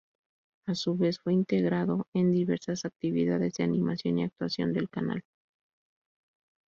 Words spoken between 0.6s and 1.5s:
A su vez fue